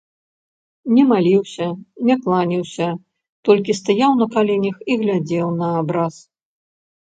[0.95, 1.67] Не маліўся,
[2.07, 2.87] не кланяўся,
[3.51, 6.15] толькі стаяў на каленях і глядзеў на абраз.